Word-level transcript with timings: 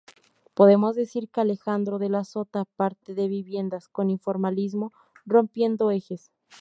Podemos 0.55 0.95
decir 0.95 1.29
que 1.29 1.41
Alejandro 1.41 1.99
de 1.99 2.09
la 2.09 2.23
Sota 2.23 2.65
parte 2.65 3.13
de 3.13 3.27
viviendas 3.27 3.87
con 3.87 4.09
informalismo, 4.09 4.93
rompiendo 5.27 5.91
ejes. 5.91 6.31